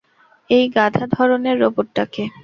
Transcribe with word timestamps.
এই 0.49 0.65
গাধা 0.69 1.05
ধরনের 1.07 1.55
রোবটটাকে। 1.61 2.23